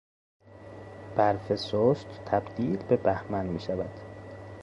برف 1.15 1.55
سست 1.55 2.07
تبدیل 2.25 2.77
به 2.83 2.97
بهمن 2.97 3.45
میشود. 3.45 3.99